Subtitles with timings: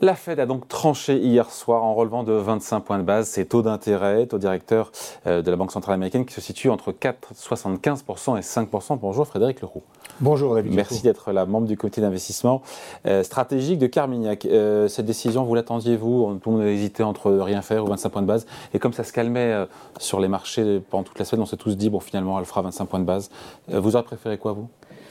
[0.00, 3.46] La Fed a donc tranché hier soir en relevant de 25 points de base ses
[3.46, 4.92] taux d'intérêt, taux directeur
[5.26, 8.96] euh, de la Banque centrale américaine qui se situe entre 4,75% et 5%.
[9.00, 9.82] Bonjour Frédéric Leroux.
[10.20, 10.72] Bonjour David.
[10.72, 12.62] Merci d'être là, membre du comité d'investissement
[13.06, 14.44] euh, stratégique de Carmignac.
[14.44, 16.38] Euh, cette décision, vous l'attendiez-vous?
[16.44, 18.46] Tout le monde a hésité entre rien faire ou 25 points de base.
[18.74, 19.66] Et comme ça se calmait
[19.98, 22.62] sur les marchés pendant toute la semaine, on s'est tous dit, bon finalement, elle fera
[22.62, 23.30] 25 points de base.
[23.66, 24.68] vous auriez préféré quoi, vous?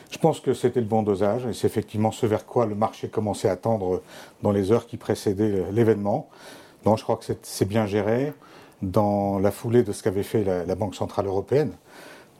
[0.10, 3.10] Je pense que c'était le bon dosage et c'est effectivement ce vers quoi le marché
[3.10, 4.02] commençait à tendre
[4.42, 6.30] dans les heures qui précédaient l'événement.
[6.86, 8.34] Donc je crois que c'est bien géré
[8.82, 11.72] dans la foulée de ce qu'avait fait la, Banque Centrale Européenne,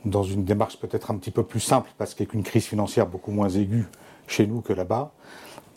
[0.04, 2.64] dans une démarche peut-être un petit peu plus simple parce qu'il y a une crise
[2.64, 3.86] financière beaucoup moins aiguë
[4.26, 5.12] chez nous que là-bas.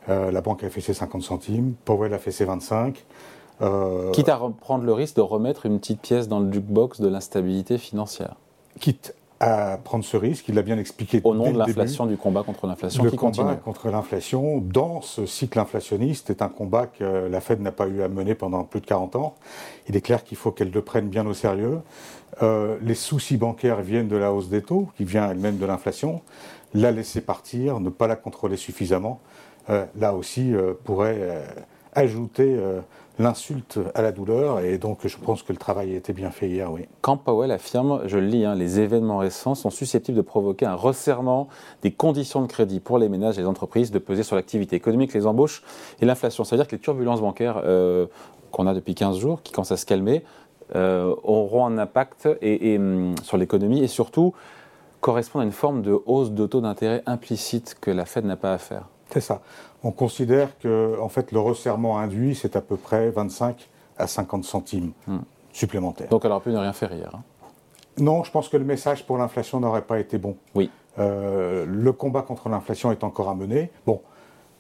[0.10, 3.04] Euh, la banque a fait ses 50 centimes, Powell a fait ses 25.
[3.62, 7.08] Euh, quitte à prendre le risque de remettre une petite pièce dans le jukebox de
[7.08, 8.36] l'instabilité financière.
[8.80, 10.48] Quitte à prendre ce risque.
[10.50, 11.20] Il l'a bien expliqué.
[11.24, 13.04] Au nom de l'inflation, du combat contre l'inflation.
[13.04, 17.72] Le combat contre l'inflation, dans ce cycle inflationniste, est un combat que la Fed n'a
[17.72, 19.34] pas eu à mener pendant plus de 40 ans.
[19.90, 21.80] Il est clair qu'il faut qu'elle le prenne bien au sérieux.
[22.44, 26.22] Euh, les soucis bancaires viennent de la hausse des taux, qui vient elle-même de l'inflation.
[26.76, 29.22] La laisser partir, ne pas la contrôler suffisamment,
[29.72, 31.46] euh, là aussi euh, pourrait
[31.94, 32.58] ajouter
[33.22, 34.60] l'insulte à la douleur.
[34.60, 36.88] Et donc, je pense que le travail a été bien fait hier, oui.
[37.02, 40.76] Quand Powell affirme, je le lis, hein, les événements récents sont susceptibles de provoquer un
[40.76, 41.48] resserrement
[41.82, 45.14] des conditions de crédit pour les ménages et les entreprises, de peser sur l'activité économique,
[45.14, 45.64] les embauches
[46.02, 46.44] et l'inflation.
[46.44, 48.08] C'est-à-dire que les turbulences bancaires euh,
[48.52, 50.24] qu'on a depuis 15 jours, qui commencent à se calmer,
[50.76, 54.34] euh, auront un impact et, hum, sur l'économie et surtout
[55.02, 58.54] correspondent à une forme de hausse de taux d'intérêt implicite que la Fed n'a pas
[58.54, 58.88] à faire.
[59.10, 59.42] C'est ça.
[59.84, 64.44] On considère que en fait, le resserrement induit, c'est à peu près 25 à 50
[64.44, 65.20] centimes hmm.
[65.54, 66.10] supplémentaires.
[66.10, 67.10] Donc elle aurait pu ne rien faire hier.
[67.14, 67.22] Hein.
[67.98, 70.38] Non, je pense que le message pour l'inflation n'aurait pas été bon.
[70.56, 70.70] Oui.
[71.00, 73.72] Euh, le combat contre l'inflation est encore à mener.
[73.86, 74.02] Bon,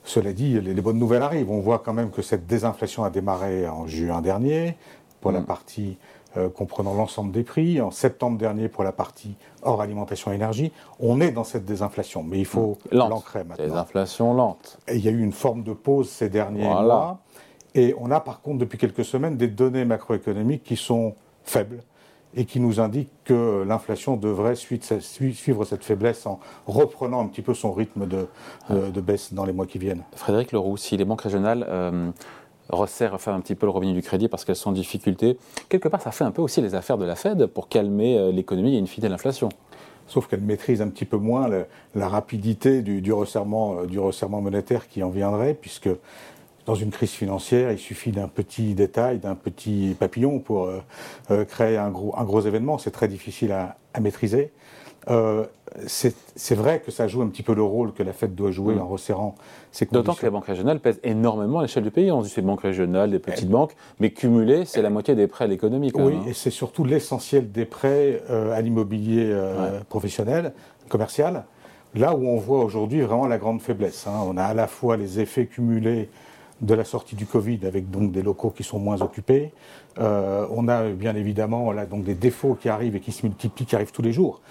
[0.03, 1.51] cela dit, les, bonnes nouvelles arrivent.
[1.51, 4.75] On voit quand même que cette désinflation a démarré en juin dernier
[5.21, 5.45] pour la hmm.
[5.45, 5.97] partie
[6.37, 7.81] euh, comprenant l'ensemble des prix.
[7.81, 12.23] En septembre dernier, pour la partie hors alimentation et énergie, on est dans cette désinflation,
[12.23, 13.65] mais il faut l'ancrer maintenant.
[13.65, 14.79] Désinflation lente.
[14.87, 17.19] Et il y a eu une forme de pause ces derniers mois.
[17.75, 21.83] Et on a par contre depuis quelques semaines des données macroéconomiques qui sont faibles
[22.35, 27.53] et qui nous indiquent que l'inflation devrait suivre cette faiblesse en reprenant un petit peu
[27.53, 28.27] son rythme de,
[28.69, 30.03] de, baisse dans les mois qui viennent.
[30.15, 32.11] Frédéric Leroux, si les banques régionales euh,
[32.71, 35.37] resserre un petit peu le revenu du crédit parce qu'elles sont en difficulté.
[35.69, 38.31] Quelque part, ça fait un peu aussi les affaires de la Fed pour calmer euh,
[38.31, 39.49] l'économie et une fidèle inflation.
[40.07, 41.47] Sauf qu'elle maîtrise un petit peu moins
[41.95, 45.89] la rapidité du, resserrement, euh, du resserrement monétaire qui en viendrait, puisque
[46.65, 50.69] dans une crise financière, il suffit d'un petit détail, d'un petit papillon pour
[51.31, 52.77] euh, créer un gros, un gros événement.
[52.77, 54.51] C'est très difficile à maîtriser.
[55.09, 55.45] Euh,
[55.85, 58.75] c'est vrai que ça joue un petit peu le rôle que la Fed doit jouer
[58.75, 58.81] mm.
[58.81, 59.35] en resserrant
[59.71, 60.01] ses conditions.
[60.01, 62.11] D'autant que les banques régionales pèsent énormément à l'échelle du pays.
[62.11, 65.45] On dit ces banques régionales, des petites banques, mais cumulées, c'est la moitié des prêts
[65.45, 65.91] à l'économie.
[65.95, 66.23] Oui, hein.
[66.27, 70.53] et c'est surtout l'essentiel des prêts euh, à l'immobilier euh, professionnel,
[70.89, 71.45] commercial.
[71.95, 74.07] Là où on voit aujourd'hui vraiment la grande faiblesse.
[74.07, 74.19] Hein.
[74.25, 76.09] On a à la fois les effets cumulés
[76.61, 79.51] de la sortie du Covid, avec donc des locaux qui sont moins occupés.
[79.99, 83.65] Euh, on a bien évidemment là donc des défauts qui arrivent et qui se multiplient,
[83.65, 84.41] qui arrivent tous les jours,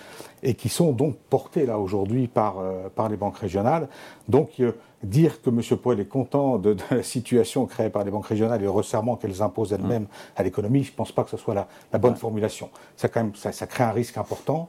[0.43, 3.89] et qui sont donc portés là aujourd'hui par, euh, par les banques régionales.
[4.29, 4.73] Donc euh,
[5.03, 5.61] dire que M.
[5.79, 9.43] Poel est content de, la situation créée par les banques régionales et le resserrement qu'elles
[9.43, 10.07] imposent elles-mêmes
[10.37, 12.71] à l'économie, je ne pense pas que ce soit la, bonne formulation.
[12.97, 14.69] Ça, quand même, ça, crée un risque important,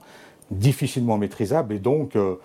[0.50, 2.36] difficilement maîtrisable, et donc euh,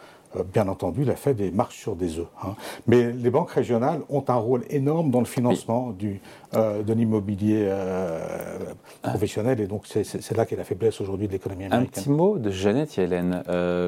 [0.44, 2.26] bien entendu, la Fed marche sur des œufs.
[2.42, 2.54] Hein.
[2.86, 6.20] Mais les banques régionales ont un rôle énorme dans le financement du,
[6.54, 8.58] euh, de l'immobilier euh,
[9.02, 11.88] professionnel, et donc c'est là qu'est la faiblesse aujourd'hui de l'économie américaine.
[11.88, 13.42] Un petit mot de Jeannette Yellen,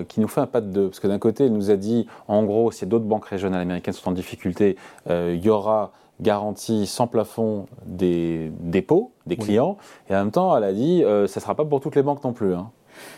[0.08, 2.06] qui nous fait un pas de deux, parce que d'un côté, elle nous a dit,
[2.28, 4.76] en gros, si d'autres banques régionales américaines sont en difficulté,
[5.08, 9.76] il y aura garantie sans plafond des dépôts des clients,
[10.08, 12.24] et en même temps, elle a dit, ça ne sera pas pour toutes les banques
[12.24, 12.54] non plus.
[12.54, 12.70] Hein.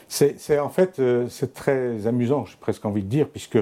[0.09, 3.59] C'est en fait euh, c'est très amusant, j'ai presque envie de dire, puisque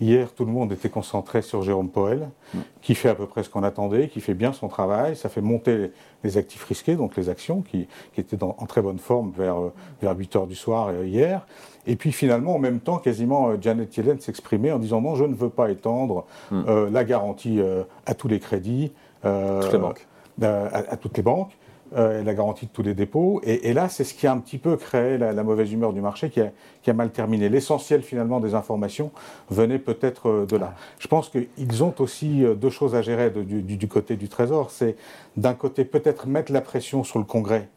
[0.00, 2.58] hier tout le monde était concentré sur Jérôme Poel, mm.
[2.82, 5.40] qui fait à peu près ce qu'on attendait, qui fait bien son travail, ça fait
[5.40, 5.92] monter
[6.24, 7.86] les, actifs risqués, donc les actions qui,
[8.16, 11.46] étaient en très bonne forme vers, euh, vers 8 heures du soir euh, hier.
[11.86, 15.34] Et puis finalement, en même temps, quasiment Janet Yellen s'exprimait en disant non, je ne
[15.34, 16.88] veux pas étendre mm.
[16.92, 17.60] la garantie
[18.06, 18.92] à tous les crédits.
[19.22, 20.06] toutes les banques.
[20.40, 21.52] à, toutes les banques
[21.96, 23.40] euh, la garantie de tous les dépôts.
[23.44, 26.30] Et, là, c'est ce qui a un petit peu créé la, mauvaise humeur du marché
[26.30, 26.50] qui a,
[26.82, 27.48] qui a mal terminé.
[27.48, 29.10] L'essentiel finalement des informations
[29.50, 30.74] venait peut-être euh, de là.
[30.98, 34.70] Je pense qu'ils ont aussi euh, deux choses à gérer du, du, côté du Trésor.
[34.70, 34.96] C'est
[35.36, 37.68] d'un côté peut-être mettre la pression sur le Congrès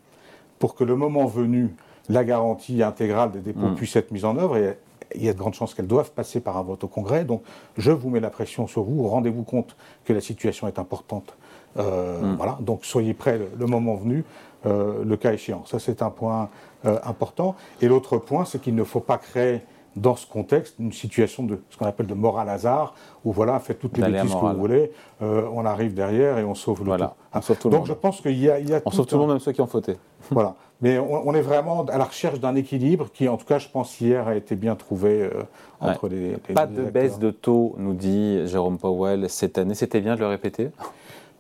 [0.60, 1.76] pour que le moment venu,
[2.08, 3.76] la garantie intégrale des dépôts mm.
[3.76, 4.58] puisse être mise en œuvre.
[4.58, 4.78] Et,
[5.14, 7.26] il y a de grandes chances qu'elles doivent passer par un vote au Congrès.
[7.26, 7.44] Donc,
[7.78, 9.08] je vous mets la pression sur vous.
[9.08, 9.76] Rendez-vous compte
[10.06, 11.36] que la situation est importante.
[11.76, 12.36] Hmm.
[12.38, 12.58] Voilà.
[12.62, 14.24] Donc, soyez prêts le, moment venu,
[14.64, 15.66] le cas échéant.
[15.66, 16.50] Ça, c'est un point
[16.84, 17.56] important.
[17.82, 19.62] Et l'autre point, c'est qu'il ne faut pas créer
[19.96, 22.94] dans ce contexte, une situation de ce qu'on appelle de moral hasard,
[23.24, 24.92] où voilà, faites toutes les bêtises que vous voulez,
[25.22, 27.14] euh, on arrive derrière et on sauve le voilà, tout.
[27.34, 29.06] On sauve tout le Donc je pense qu'il y a, il y a on sauve
[29.06, 29.98] tout le monde, même ceux qui ont fauté.
[30.32, 30.56] Voilà.
[30.82, 34.00] Mais on, est vraiment à la recherche d'un équilibre qui, en tout cas, je pense
[34.02, 35.32] hier a été bien trouvé euh,
[35.80, 39.74] entre les, les, Pas de baisse de taux, nous dit Jérôme Powell cette année.
[39.74, 40.72] C'était bien de le répéter?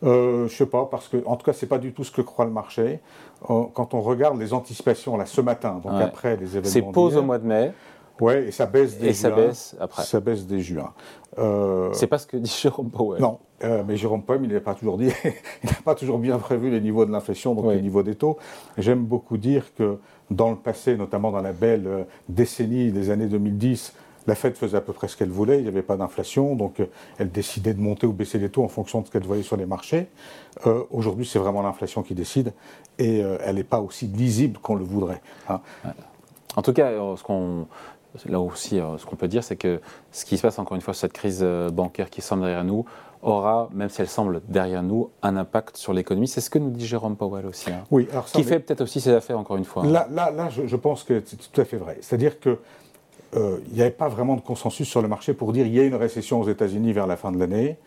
[0.04, 2.22] Euh, Je sais pas, parce que en tout cas, c'est pas du tout ce que
[2.22, 3.00] croit le marché.
[3.50, 6.70] Euh, quand on regarde les anticipations là ce matin, donc après les événements.
[6.70, 7.74] C'est pause au mois de mai.
[8.22, 9.30] Oui, et ça baisse dès et juin.
[9.30, 10.04] ça baisse après.
[10.04, 10.94] Ça baisse dès juin.
[11.38, 13.22] Euh, c'est pas ce que dit Jérôme Powell.
[13.22, 15.10] Non, euh, mais Jérôme Powell, il n'a pas toujours dit,
[15.64, 18.38] il n'a pas toujours bien prévu les niveaux de l'inflation, donc les niveaux des taux.
[18.78, 19.98] J'aime beaucoup dire que
[20.32, 23.94] dans le passé, notamment dans la belle euh, décennie des années 2010,
[24.28, 26.82] la Fed faisait à peu près ce qu'elle voulait, il n'y avait pas d'inflation, donc
[27.20, 29.56] elle décidait de monter ou baisser les taux en fonction de ce qu'elle voyait sur
[29.56, 30.08] les marchés.
[30.90, 32.52] Aujourd'hui, c'est vraiment l'inflation qui décide
[32.98, 35.22] et elle n'est pas aussi lisible qu'on le voudrait.
[35.48, 35.62] Hein.
[36.56, 37.68] En tout cas, ce qu'on
[38.28, 39.80] là aussi, euh, ce qu'on peut dire, c'est que
[40.12, 42.86] ce qui se passe encore une fois, cette crise euh, bancaire qui semble derrière nous,
[43.22, 46.28] aura, même si elle semble derrière nous, un impact sur l'économie.
[46.28, 47.72] C'est ce que nous dit Jérôme Powell aussi.
[47.72, 47.84] Hein.
[47.92, 49.84] Oui, qui fait peut-être aussi ses affaires, encore une fois.
[49.84, 49.92] Hein.
[49.92, 51.98] Là, là, là je, pense que c'est tout à fait vrai.
[52.02, 52.60] C'est-à-dire que
[53.36, 55.80] euh, il n'y avait pas vraiment de consensus sur le marché pour dire il y
[55.80, 57.78] a une récession aux États-Unis vers la fin de l'année.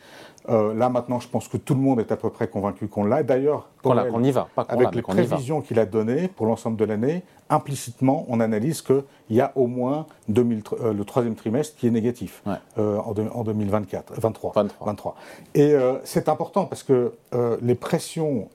[0.49, 3.05] Euh, là maintenant, je pense que tout le monde est à peu près convaincu qu'on
[3.05, 3.23] l'a.
[3.23, 7.23] D'ailleurs, qu'on y va, pas avec les prévisions qu'il a données pour l'ensemble de l'année,
[7.51, 12.43] implicitement, on analyse qu'il y a au moins euh, le troisième trimestre qui est négatif
[12.77, 15.17] en, 2024, 23, 23.
[15.55, 15.75] Et
[16.05, 17.13] c'est important parce que
[17.61, 18.49] les pressions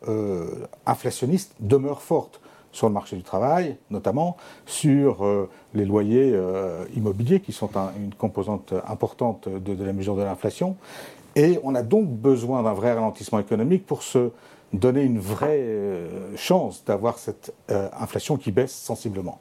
[0.86, 2.40] inflationnistes demeurent fortes
[2.74, 4.36] sur le marché du travail, notamment
[4.66, 10.24] sur euh, les loyers euh, immobiliers, qui sont une composante importante de, la mesure de
[10.24, 10.76] l'inflation.
[11.36, 14.32] Et on a donc besoin d'un vrai ralentissement économique pour se
[14.74, 19.40] donner une vraie euh, chance d'avoir cette inflation qui baisse sensiblement.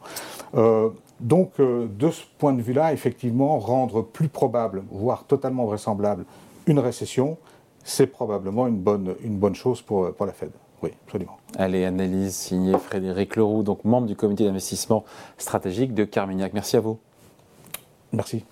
[1.20, 6.24] donc, de ce point de vue-là, effectivement, rendre plus probable, voire totalement vraisemblable,
[6.66, 7.38] une récession,
[7.84, 10.50] c'est probablement une bonne, une bonne chose pour, pour la Fed.
[10.82, 11.38] Oui, absolument.
[11.56, 15.04] Allez, analyse signée Frédéric Leroux, donc membre du comité d'investissement
[15.38, 16.52] stratégique de Carmignac.
[16.54, 16.98] Merci à vous.
[18.12, 18.44] Merci.